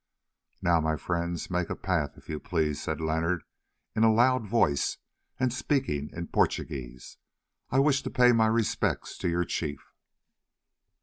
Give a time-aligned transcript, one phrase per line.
[0.63, 3.43] "Now, my friends, make a path, if you please," said Leonard
[3.95, 4.97] in a loud voice
[5.39, 7.17] and speaking in Portuguese.
[7.69, 9.93] "I wish to pay my respects to your chief."